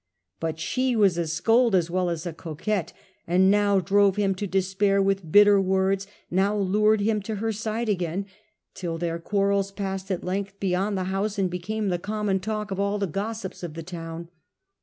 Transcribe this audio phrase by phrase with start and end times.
[0.39, 2.91] But she was a scold as well as a coquette,
[3.27, 7.87] and now drove him to despair with bitter words, now lured him to her side
[7.87, 8.25] again,
[8.73, 12.79] till their quarrels passed at length beyond the house and became the common talk of
[12.79, 14.29] all the gossips of the town.